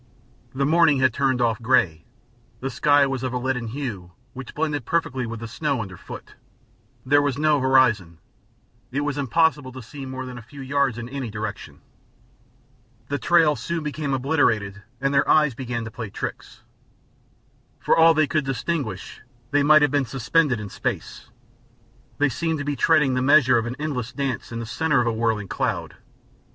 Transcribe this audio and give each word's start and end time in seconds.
The 0.55 0.65
morning 0.65 0.97
had 0.99 1.13
turned 1.13 1.41
off 1.41 1.61
gray, 1.61 2.05
the 2.59 2.71
sky 2.71 3.05
was 3.05 3.21
of 3.21 3.33
a 3.33 3.37
leaden 3.37 3.67
hue 3.67 4.13
which 4.33 4.55
blended 4.55 4.83
perfectly 4.83 5.27
with 5.27 5.41
the 5.41 5.47
snow 5.47 5.79
underfoot, 5.79 6.33
there 7.05 7.21
was 7.21 7.37
no 7.37 7.59
horizon, 7.59 8.17
it 8.91 9.01
was 9.01 9.19
impossible 9.19 9.71
to 9.73 9.83
see 9.83 10.07
more 10.07 10.25
than 10.25 10.39
a 10.39 10.41
few 10.41 10.61
yards 10.61 10.97
in 10.97 11.07
any 11.07 11.29
direction. 11.29 11.81
The 13.09 13.19
trail 13.19 13.55
soon 13.55 13.83
became 13.83 14.11
obliterated 14.15 14.81
and 14.99 15.13
their 15.13 15.29
eyes 15.29 15.53
began 15.53 15.85
to 15.85 15.91
play 15.91 16.09
tricks. 16.09 16.63
For 17.79 17.95
all 17.95 18.15
they 18.15 18.25
could 18.25 18.43
distinguish, 18.43 19.21
they 19.51 19.61
might 19.61 19.83
have 19.83 19.91
been 19.91 20.05
suspended 20.05 20.59
in 20.59 20.69
space; 20.69 21.29
they 22.17 22.27
seemed 22.27 22.57
to 22.57 22.65
be 22.65 22.75
treading 22.75 23.13
the 23.13 23.21
measures 23.21 23.59
of 23.59 23.67
an 23.67 23.75
endless 23.77 24.11
dance 24.11 24.51
in 24.51 24.57
the 24.57 24.65
center 24.65 24.99
of 24.99 25.05
a 25.05 25.13
whirling 25.13 25.47
cloud. 25.47 25.97